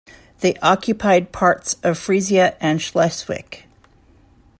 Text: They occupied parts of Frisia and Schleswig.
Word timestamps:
They 0.39 0.55
occupied 0.63 1.31
parts 1.31 1.75
of 1.83 1.95
Frisia 1.95 2.57
and 2.59 2.81
Schleswig. 2.81 3.65